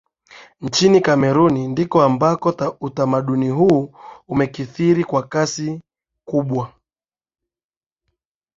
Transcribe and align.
Nchini 0.61 1.01
Kameruni 1.01 1.67
ndiko 1.67 2.01
ambako 2.03 2.75
utamaduni 2.81 3.49
huu 3.49 3.93
umekithiri 4.27 5.03
kwa 5.03 5.27
kiasi 5.27 5.81
kikubwa 6.25 6.73